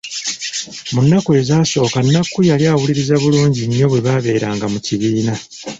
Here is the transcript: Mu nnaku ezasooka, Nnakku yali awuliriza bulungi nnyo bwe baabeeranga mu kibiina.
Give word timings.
Mu 0.93 0.99
nnaku 1.03 1.29
ezasooka, 1.41 1.97
Nnakku 2.05 2.39
yali 2.49 2.65
awuliriza 2.71 3.15
bulungi 3.23 3.61
nnyo 3.65 3.85
bwe 3.91 4.03
baabeeranga 4.05 4.65
mu 4.73 4.79
kibiina. 4.85 5.33